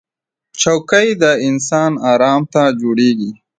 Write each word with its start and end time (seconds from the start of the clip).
چوکۍ 0.61 1.07
د 1.21 1.23
انسان 1.47 1.91
ارام 2.11 2.41
ته 2.53 2.61
جوړېږي 2.81 3.31